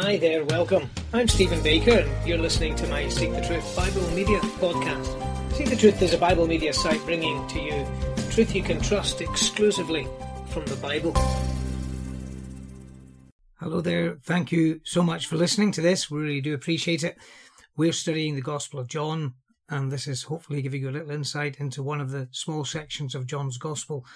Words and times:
Hi 0.00 0.16
there, 0.16 0.44
welcome. 0.44 0.88
I'm 1.12 1.26
Stephen 1.26 1.60
Baker, 1.60 1.90
and 1.90 2.28
you're 2.28 2.38
listening 2.38 2.76
to 2.76 2.86
my 2.86 3.08
Seek 3.08 3.32
the 3.32 3.40
Truth 3.40 3.74
Bible 3.74 4.08
Media 4.12 4.38
podcast. 4.38 5.52
Seek 5.54 5.70
the 5.70 5.74
Truth 5.74 6.00
is 6.00 6.14
a 6.14 6.18
Bible 6.18 6.46
media 6.46 6.72
site 6.72 7.04
bringing 7.04 7.44
to 7.48 7.58
you 7.58 7.84
truth 8.30 8.54
you 8.54 8.62
can 8.62 8.80
trust 8.80 9.20
exclusively 9.20 10.06
from 10.50 10.64
the 10.66 10.76
Bible. 10.76 11.12
Hello 13.56 13.80
there, 13.80 14.18
thank 14.22 14.52
you 14.52 14.80
so 14.84 15.02
much 15.02 15.26
for 15.26 15.34
listening 15.34 15.72
to 15.72 15.80
this. 15.80 16.08
We 16.08 16.20
really 16.20 16.40
do 16.40 16.54
appreciate 16.54 17.02
it. 17.02 17.18
We're 17.76 17.90
studying 17.90 18.36
the 18.36 18.40
Gospel 18.40 18.78
of 18.78 18.86
John, 18.86 19.34
and 19.68 19.90
this 19.90 20.06
is 20.06 20.22
hopefully 20.22 20.62
giving 20.62 20.80
you 20.80 20.90
a 20.90 20.92
little 20.92 21.10
insight 21.10 21.56
into 21.58 21.82
one 21.82 22.00
of 22.00 22.12
the 22.12 22.28
small 22.30 22.64
sections 22.64 23.16
of 23.16 23.26
John's 23.26 23.58
Gospel 23.58 24.06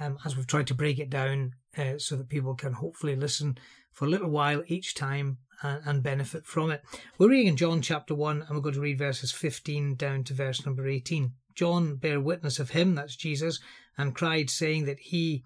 um, 0.00 0.18
as 0.24 0.36
we've 0.36 0.46
tried 0.46 0.66
to 0.68 0.74
break 0.74 0.98
it 0.98 1.10
down 1.10 1.54
uh, 1.76 1.98
so 1.98 2.16
that 2.16 2.28
people 2.28 2.54
can 2.54 2.74
hopefully 2.74 3.16
listen 3.16 3.58
for 3.92 4.06
a 4.06 4.10
little 4.10 4.30
while 4.30 4.62
each 4.66 4.94
time 4.94 5.38
and, 5.62 5.80
and 5.84 6.02
benefit 6.02 6.46
from 6.46 6.70
it. 6.70 6.82
We're 7.18 7.30
reading 7.30 7.48
in 7.48 7.56
John 7.56 7.82
chapter 7.82 8.14
1 8.14 8.42
and 8.42 8.50
we're 8.50 8.62
going 8.62 8.74
to 8.74 8.80
read 8.80 8.98
verses 8.98 9.32
15 9.32 9.96
down 9.96 10.24
to 10.24 10.34
verse 10.34 10.64
number 10.64 10.86
18. 10.86 11.32
John 11.54 11.96
bare 11.96 12.20
witness 12.20 12.58
of 12.58 12.70
him, 12.70 12.94
that's 12.94 13.16
Jesus, 13.16 13.60
and 13.98 14.14
cried, 14.14 14.48
saying 14.48 14.86
that 14.86 14.98
he, 14.98 15.44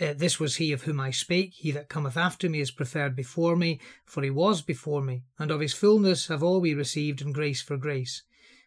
uh, 0.00 0.12
this 0.14 0.38
was 0.38 0.56
he 0.56 0.72
of 0.72 0.82
whom 0.82 1.00
I 1.00 1.10
spake. 1.10 1.54
He 1.54 1.70
that 1.70 1.88
cometh 1.88 2.16
after 2.16 2.48
me 2.48 2.60
is 2.60 2.70
preferred 2.70 3.16
before 3.16 3.56
me, 3.56 3.80
for 4.04 4.22
he 4.22 4.30
was 4.30 4.60
before 4.60 5.02
me. 5.02 5.24
And 5.38 5.50
of 5.50 5.60
his 5.60 5.72
fullness 5.72 6.28
have 6.28 6.42
all 6.42 6.60
we 6.60 6.74
received, 6.74 7.22
and 7.22 7.34
grace 7.34 7.62
for 7.62 7.76
grace. 7.76 8.22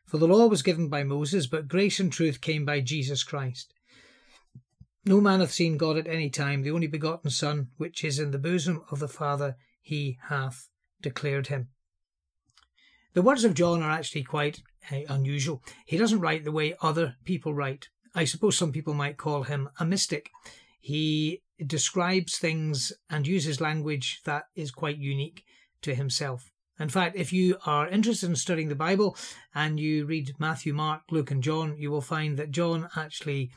For 0.05 0.17
the 0.17 0.27
law 0.27 0.47
was 0.47 0.63
given 0.63 0.89
by 0.89 1.03
Moses, 1.03 1.47
but 1.47 1.67
grace 1.67 1.99
and 1.99 2.11
truth 2.11 2.41
came 2.41 2.65
by 2.65 2.81
Jesus 2.81 3.23
Christ. 3.23 3.72
No 5.05 5.19
man 5.19 5.41
hath 5.41 5.51
seen 5.51 5.77
God 5.77 5.97
at 5.97 6.07
any 6.07 6.29
time, 6.29 6.61
the 6.61 6.71
only 6.71 6.87
begotten 6.87 7.29
Son, 7.29 7.67
which 7.77 8.03
is 8.03 8.19
in 8.19 8.31
the 8.31 8.39
bosom 8.39 8.83
of 8.89 8.99
the 8.99 9.07
Father, 9.07 9.57
he 9.81 10.17
hath 10.29 10.69
declared 11.01 11.47
him. 11.47 11.67
The 13.13 13.21
words 13.21 13.43
of 13.43 13.53
John 13.53 13.83
are 13.83 13.91
actually 13.91 14.23
quite 14.23 14.61
uh, 14.91 15.01
unusual. 15.09 15.61
He 15.85 15.97
doesn't 15.97 16.21
write 16.21 16.45
the 16.45 16.51
way 16.51 16.75
other 16.81 17.15
people 17.25 17.53
write. 17.53 17.89
I 18.15 18.23
suppose 18.23 18.57
some 18.57 18.71
people 18.71 18.93
might 18.93 19.17
call 19.17 19.43
him 19.43 19.69
a 19.79 19.85
mystic. 19.85 20.29
He 20.79 21.41
describes 21.63 22.37
things 22.37 22.93
and 23.09 23.27
uses 23.27 23.61
language 23.61 24.21
that 24.25 24.45
is 24.55 24.71
quite 24.71 24.97
unique 24.97 25.43
to 25.81 25.93
himself. 25.93 26.51
In 26.79 26.89
fact, 26.89 27.15
if 27.15 27.31
you 27.31 27.57
are 27.65 27.87
interested 27.87 28.29
in 28.29 28.35
studying 28.35 28.69
the 28.69 28.75
Bible 28.75 29.15
and 29.53 29.79
you 29.79 30.05
read 30.05 30.33
Matthew, 30.39 30.73
Mark, 30.73 31.03
Luke, 31.11 31.29
and 31.29 31.43
John, 31.43 31.75
you 31.77 31.91
will 31.91 32.01
find 32.01 32.37
that 32.37 32.51
John 32.51 32.89
actually 32.95 33.51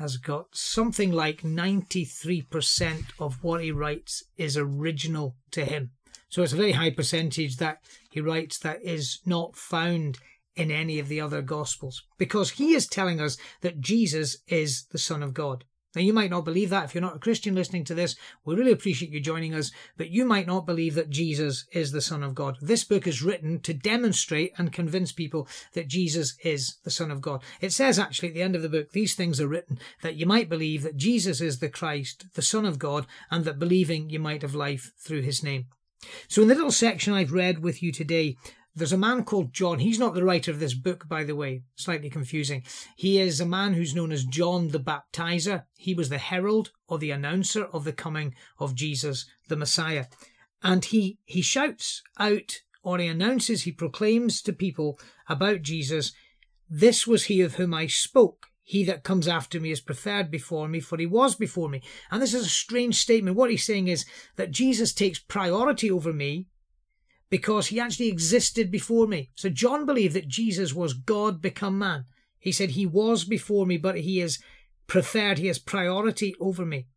has 0.00 0.16
got 0.16 0.46
something 0.52 1.12
like 1.12 1.42
93% 1.42 3.04
of 3.18 3.44
what 3.44 3.62
he 3.62 3.70
writes 3.70 4.24
is 4.38 4.56
original 4.56 5.36
to 5.50 5.62
him. 5.64 5.90
So 6.30 6.42
it's 6.42 6.54
a 6.54 6.56
very 6.56 6.72
high 6.72 6.90
percentage 6.90 7.58
that 7.58 7.78
he 8.10 8.22
writes 8.22 8.58
that 8.60 8.82
is 8.82 9.20
not 9.26 9.56
found 9.56 10.18
in 10.56 10.70
any 10.70 10.98
of 10.98 11.08
the 11.08 11.20
other 11.20 11.42
Gospels 11.42 12.02
because 12.16 12.52
he 12.52 12.72
is 12.72 12.86
telling 12.86 13.20
us 13.20 13.36
that 13.60 13.80
Jesus 13.80 14.38
is 14.48 14.86
the 14.90 14.98
Son 14.98 15.22
of 15.22 15.34
God. 15.34 15.64
Now, 15.94 16.02
you 16.02 16.12
might 16.12 16.30
not 16.30 16.44
believe 16.44 16.70
that 16.70 16.84
if 16.84 16.94
you're 16.94 17.02
not 17.02 17.16
a 17.16 17.20
Christian 17.20 17.54
listening 17.54 17.84
to 17.84 17.94
this. 17.94 18.14
We 18.44 18.54
really 18.54 18.70
appreciate 18.70 19.10
you 19.10 19.20
joining 19.20 19.54
us, 19.54 19.72
but 19.96 20.10
you 20.10 20.24
might 20.24 20.46
not 20.46 20.64
believe 20.64 20.94
that 20.94 21.10
Jesus 21.10 21.64
is 21.72 21.90
the 21.90 22.00
Son 22.00 22.22
of 22.22 22.34
God. 22.34 22.58
This 22.60 22.84
book 22.84 23.08
is 23.08 23.22
written 23.22 23.58
to 23.60 23.74
demonstrate 23.74 24.52
and 24.56 24.72
convince 24.72 25.10
people 25.10 25.48
that 25.74 25.88
Jesus 25.88 26.36
is 26.44 26.76
the 26.84 26.90
Son 26.90 27.10
of 27.10 27.20
God. 27.20 27.42
It 27.60 27.72
says 27.72 27.98
actually 27.98 28.28
at 28.28 28.34
the 28.34 28.42
end 28.42 28.54
of 28.54 28.62
the 28.62 28.68
book, 28.68 28.92
these 28.92 29.16
things 29.16 29.40
are 29.40 29.48
written 29.48 29.80
that 30.02 30.14
you 30.14 30.26
might 30.26 30.48
believe 30.48 30.82
that 30.82 30.96
Jesus 30.96 31.40
is 31.40 31.58
the 31.58 31.68
Christ, 31.68 32.26
the 32.34 32.42
Son 32.42 32.64
of 32.64 32.78
God, 32.78 33.06
and 33.30 33.44
that 33.44 33.58
believing 33.58 34.10
you 34.10 34.20
might 34.20 34.42
have 34.42 34.54
life 34.54 34.92
through 35.04 35.22
his 35.22 35.42
name. 35.42 35.66
So, 36.28 36.42
in 36.42 36.48
the 36.48 36.54
little 36.54 36.70
section 36.70 37.12
I've 37.12 37.32
read 37.32 37.62
with 37.62 37.82
you 37.82 37.92
today, 37.92 38.36
there's 38.74 38.92
a 38.92 38.98
man 38.98 39.24
called 39.24 39.52
John. 39.52 39.80
He's 39.80 39.98
not 39.98 40.14
the 40.14 40.24
writer 40.24 40.50
of 40.50 40.60
this 40.60 40.74
book, 40.74 41.08
by 41.08 41.24
the 41.24 41.34
way. 41.34 41.62
Slightly 41.74 42.08
confusing. 42.08 42.62
He 42.96 43.20
is 43.20 43.40
a 43.40 43.46
man 43.46 43.74
who's 43.74 43.94
known 43.94 44.12
as 44.12 44.24
John 44.24 44.68
the 44.68 44.78
Baptizer. 44.78 45.64
He 45.76 45.94
was 45.94 46.08
the 46.08 46.18
herald 46.18 46.70
or 46.88 46.98
the 46.98 47.10
announcer 47.10 47.64
of 47.64 47.84
the 47.84 47.92
coming 47.92 48.34
of 48.58 48.74
Jesus, 48.74 49.26
the 49.48 49.56
Messiah. 49.56 50.06
And 50.62 50.84
he, 50.84 51.18
he 51.24 51.42
shouts 51.42 52.02
out 52.18 52.60
or 52.82 52.98
he 52.98 53.06
announces, 53.06 53.62
he 53.62 53.72
proclaims 53.72 54.40
to 54.42 54.52
people 54.52 54.98
about 55.28 55.62
Jesus, 55.62 56.12
This 56.68 57.06
was 57.06 57.24
he 57.24 57.40
of 57.42 57.56
whom 57.56 57.74
I 57.74 57.86
spoke. 57.86 58.46
He 58.62 58.84
that 58.84 59.02
comes 59.02 59.26
after 59.26 59.58
me 59.58 59.72
is 59.72 59.80
preferred 59.80 60.30
before 60.30 60.68
me, 60.68 60.78
for 60.78 60.96
he 60.96 61.06
was 61.06 61.34
before 61.34 61.68
me. 61.68 61.82
And 62.10 62.22
this 62.22 62.32
is 62.32 62.46
a 62.46 62.50
strange 62.50 62.96
statement. 62.96 63.36
What 63.36 63.50
he's 63.50 63.66
saying 63.66 63.88
is 63.88 64.06
that 64.36 64.52
Jesus 64.52 64.92
takes 64.92 65.18
priority 65.18 65.90
over 65.90 66.12
me 66.12 66.46
because 67.30 67.68
he 67.68 67.78
actually 67.80 68.08
existed 68.08 68.70
before 68.70 69.06
me. 69.06 69.30
So 69.36 69.48
John 69.48 69.86
believed 69.86 70.14
that 70.14 70.28
Jesus 70.28 70.74
was 70.74 70.92
God 70.92 71.40
become 71.40 71.78
man. 71.78 72.04
He 72.38 72.52
said 72.52 72.70
he 72.70 72.86
was 72.86 73.24
before 73.24 73.66
me, 73.66 73.76
but 73.76 74.00
he 74.00 74.20
is 74.20 74.42
preferred, 74.86 75.38
he 75.38 75.46
has 75.46 75.58
priority 75.58 76.34
over 76.40 76.66
me. 76.66 76.88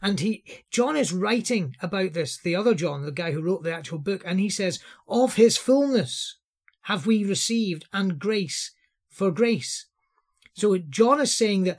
And 0.00 0.20
he 0.20 0.44
John 0.70 0.96
is 0.96 1.12
writing 1.12 1.76
about 1.80 2.12
this, 2.12 2.38
the 2.38 2.54
other 2.54 2.74
John, 2.74 3.04
the 3.04 3.12
guy 3.12 3.32
who 3.32 3.42
wrote 3.42 3.62
the 3.62 3.74
actual 3.74 3.98
book, 3.98 4.22
and 4.24 4.38
he 4.38 4.48
says, 4.48 4.80
Of 5.08 5.36
his 5.36 5.56
fullness 5.56 6.38
have 6.82 7.06
we 7.06 7.24
received, 7.24 7.86
and 7.92 8.18
grace 8.18 8.72
for 9.08 9.30
grace. 9.30 9.86
So 10.54 10.76
John 10.78 11.20
is 11.20 11.34
saying 11.34 11.64
that 11.64 11.78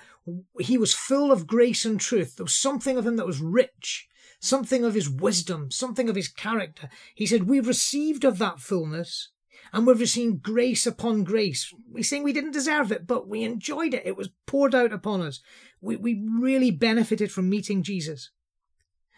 he 0.59 0.77
was 0.77 0.93
full 0.93 1.31
of 1.31 1.47
grace 1.47 1.85
and 1.85 1.99
truth. 1.99 2.35
There 2.35 2.45
was 2.45 2.55
something 2.55 2.97
of 2.97 3.05
him 3.05 3.17
that 3.17 3.25
was 3.25 3.41
rich 3.41 4.07
something 4.43 4.83
of 4.83 4.93
his 4.93 5.09
wisdom, 5.09 5.71
something 5.71 6.09
of 6.09 6.15
his 6.15 6.27
character. 6.27 6.89
He 7.15 7.25
said, 7.25 7.47
We've 7.47 7.67
received 7.67 8.23
of 8.25 8.37
that 8.39 8.59
fullness 8.59 9.29
and 9.71 9.87
we've 9.87 9.99
received 9.99 10.43
grace 10.43 10.85
upon 10.85 11.23
grace. 11.23 11.73
We're 11.89 12.03
saying 12.03 12.23
we 12.23 12.33
didn't 12.33 12.51
deserve 12.51 12.91
it, 12.91 13.07
but 13.07 13.27
we 13.27 13.43
enjoyed 13.43 13.93
it. 13.93 14.05
It 14.05 14.17
was 14.17 14.29
poured 14.45 14.75
out 14.75 14.91
upon 14.91 15.21
us. 15.21 15.39
We, 15.81 15.95
we 15.95 16.23
really 16.29 16.71
benefited 16.71 17.31
from 17.31 17.49
meeting 17.49 17.81
Jesus. 17.81 18.29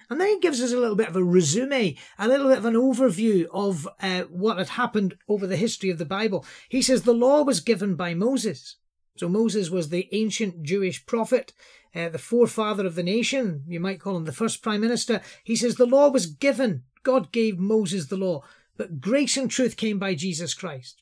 And 0.09 0.21
then 0.21 0.27
he 0.27 0.39
gives 0.39 0.61
us 0.61 0.71
a 0.71 0.77
little 0.77 0.95
bit 0.95 1.09
of 1.09 1.15
a 1.15 1.23
resume, 1.23 1.97
a 2.19 2.27
little 2.27 2.47
bit 2.47 2.59
of 2.59 2.65
an 2.65 2.75
overview 2.75 3.47
of 3.51 3.87
uh, 4.01 4.21
what 4.23 4.59
had 4.59 4.69
happened 4.69 5.17
over 5.27 5.47
the 5.47 5.57
history 5.57 5.89
of 5.89 5.97
the 5.97 6.05
Bible. 6.05 6.45
He 6.69 6.83
says 6.83 7.01
the 7.01 7.13
law 7.13 7.41
was 7.41 7.59
given 7.59 7.95
by 7.95 8.13
Moses. 8.13 8.75
So 9.17 9.29
Moses 9.29 9.69
was 9.69 9.89
the 9.89 10.09
ancient 10.11 10.63
Jewish 10.63 11.05
prophet, 11.05 11.53
uh, 11.95 12.09
the 12.09 12.17
forefather 12.17 12.85
of 12.85 12.95
the 12.95 13.03
nation. 13.03 13.63
You 13.67 13.79
might 13.79 13.99
call 13.99 14.17
him 14.17 14.25
the 14.25 14.31
first 14.31 14.61
prime 14.61 14.81
minister. 14.81 15.21
He 15.43 15.55
says 15.55 15.75
the 15.75 15.85
law 15.85 16.09
was 16.09 16.25
given. 16.25 16.83
God 17.03 17.31
gave 17.31 17.57
Moses 17.57 18.07
the 18.07 18.17
law, 18.17 18.43
but 18.77 18.99
grace 18.99 19.37
and 19.37 19.49
truth 19.49 19.77
came 19.77 19.99
by 19.99 20.15
Jesus 20.15 20.53
Christ. 20.53 21.01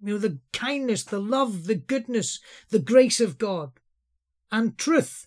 You 0.00 0.14
know, 0.14 0.18
the 0.18 0.38
kindness, 0.52 1.04
the 1.04 1.20
love, 1.20 1.64
the 1.64 1.74
goodness, 1.74 2.40
the 2.70 2.78
grace 2.78 3.20
of 3.20 3.38
God 3.38 3.72
and 4.50 4.76
truth. 4.76 5.26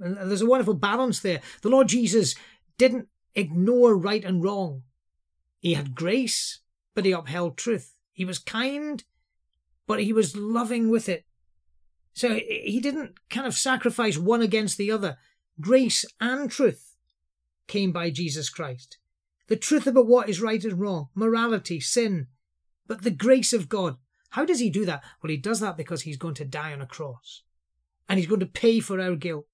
And 0.00 0.16
there's 0.16 0.42
a 0.42 0.46
wonderful 0.46 0.74
balance 0.74 1.20
there. 1.20 1.40
The 1.62 1.68
Lord 1.68 1.88
Jesus 1.88 2.34
didn't 2.76 3.08
ignore 3.34 3.96
right 3.96 4.24
and 4.24 4.42
wrong. 4.42 4.82
He 5.60 5.74
had 5.74 5.94
grace, 5.94 6.58
but 6.94 7.04
he 7.04 7.12
upheld 7.12 7.56
truth. 7.56 7.94
He 8.12 8.24
was 8.24 8.38
kind, 8.38 9.04
but 9.92 10.02
he 10.02 10.12
was 10.14 10.34
loving 10.34 10.88
with 10.88 11.06
it. 11.06 11.26
So 12.14 12.40
he 12.48 12.80
didn't 12.82 13.18
kind 13.28 13.46
of 13.46 13.52
sacrifice 13.52 14.16
one 14.16 14.40
against 14.40 14.78
the 14.78 14.90
other. 14.90 15.18
Grace 15.60 16.06
and 16.18 16.50
truth 16.50 16.96
came 17.66 17.92
by 17.92 18.08
Jesus 18.08 18.48
Christ. 18.48 18.96
The 19.48 19.56
truth 19.56 19.86
about 19.86 20.06
what 20.06 20.30
is 20.30 20.40
right 20.40 20.64
and 20.64 20.80
wrong, 20.80 21.08
morality, 21.14 21.78
sin, 21.78 22.28
but 22.86 23.02
the 23.02 23.10
grace 23.10 23.52
of 23.52 23.68
God. 23.68 23.98
How 24.30 24.46
does 24.46 24.60
he 24.60 24.70
do 24.70 24.86
that? 24.86 25.04
Well, 25.22 25.28
he 25.28 25.36
does 25.36 25.60
that 25.60 25.76
because 25.76 26.00
he's 26.00 26.16
going 26.16 26.36
to 26.36 26.46
die 26.46 26.72
on 26.72 26.80
a 26.80 26.86
cross 26.86 27.42
and 28.08 28.18
he's 28.18 28.28
going 28.28 28.40
to 28.40 28.46
pay 28.46 28.80
for 28.80 28.98
our 28.98 29.14
guilt. 29.14 29.44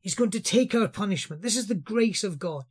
He's 0.00 0.14
going 0.14 0.30
to 0.30 0.40
take 0.40 0.74
our 0.74 0.88
punishment. 0.88 1.42
This 1.42 1.58
is 1.58 1.66
the 1.66 1.74
grace 1.74 2.24
of 2.24 2.38
God. 2.38 2.64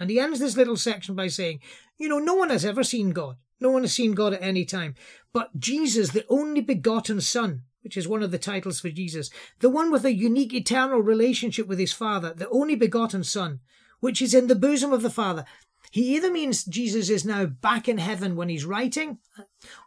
And 0.00 0.08
he 0.08 0.18
ends 0.18 0.40
this 0.40 0.56
little 0.56 0.78
section 0.78 1.14
by 1.14 1.26
saying, 1.26 1.60
You 1.98 2.08
know, 2.08 2.18
no 2.18 2.32
one 2.32 2.48
has 2.48 2.64
ever 2.64 2.82
seen 2.82 3.10
God. 3.10 3.36
No 3.62 3.70
one 3.70 3.82
has 3.82 3.92
seen 3.92 4.12
God 4.12 4.34
at 4.34 4.42
any 4.42 4.64
time. 4.64 4.96
But 5.32 5.58
Jesus, 5.58 6.10
the 6.10 6.26
only 6.28 6.60
begotten 6.60 7.20
Son, 7.20 7.62
which 7.82 7.96
is 7.96 8.08
one 8.08 8.22
of 8.22 8.32
the 8.32 8.38
titles 8.38 8.80
for 8.80 8.90
Jesus, 8.90 9.30
the 9.60 9.70
one 9.70 9.92
with 9.92 10.04
a 10.04 10.12
unique 10.12 10.52
eternal 10.52 11.00
relationship 11.00 11.68
with 11.68 11.78
his 11.78 11.92
Father, 11.92 12.34
the 12.34 12.50
only 12.50 12.74
begotten 12.74 13.22
Son, 13.22 13.60
which 14.00 14.20
is 14.20 14.34
in 14.34 14.48
the 14.48 14.56
bosom 14.56 14.92
of 14.92 15.02
the 15.02 15.10
Father. 15.10 15.44
He 15.92 16.16
either 16.16 16.30
means 16.30 16.64
Jesus 16.64 17.08
is 17.08 17.24
now 17.24 17.46
back 17.46 17.88
in 17.88 17.98
heaven 17.98 18.34
when 18.34 18.48
he's 18.48 18.64
writing, 18.64 19.18